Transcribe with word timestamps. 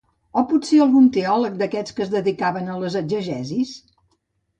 O 0.41 0.43
potser 0.51 0.77
algun 0.85 1.09
teòleg 1.17 1.59
d'aquests 1.59 1.95
que 1.99 2.03
es 2.05 2.09
dedicaven 2.13 2.71
a 2.73 2.79
les 2.85 2.97
exegesis? 3.03 3.75